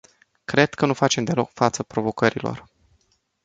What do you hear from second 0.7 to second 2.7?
că nu facem deloc față provocărilor.